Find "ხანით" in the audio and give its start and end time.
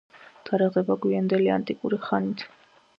2.09-2.49